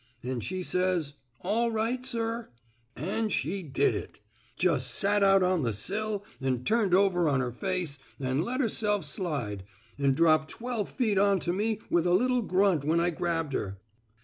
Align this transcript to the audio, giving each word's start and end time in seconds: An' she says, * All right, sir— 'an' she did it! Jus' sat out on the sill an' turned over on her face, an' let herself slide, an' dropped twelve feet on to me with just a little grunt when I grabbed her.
An' 0.23 0.39
she 0.39 0.63
says, 0.63 1.13
* 1.27 1.39
All 1.41 1.69
right, 1.69 2.03
sir— 2.03 2.49
'an' 2.95 3.29
she 3.29 3.61
did 3.61 3.93
it! 3.93 4.19
Jus' 4.57 4.83
sat 4.83 5.21
out 5.21 5.43
on 5.43 5.61
the 5.61 5.73
sill 5.73 6.23
an' 6.41 6.63
turned 6.63 6.95
over 6.95 7.29
on 7.29 7.39
her 7.39 7.51
face, 7.51 7.99
an' 8.19 8.41
let 8.41 8.61
herself 8.61 9.05
slide, 9.05 9.61
an' 9.99 10.13
dropped 10.13 10.49
twelve 10.49 10.89
feet 10.89 11.19
on 11.19 11.39
to 11.41 11.53
me 11.53 11.81
with 11.91 12.05
just 12.05 12.13
a 12.15 12.17
little 12.17 12.41
grunt 12.41 12.83
when 12.83 12.99
I 12.99 13.11
grabbed 13.11 13.53
her. 13.53 13.77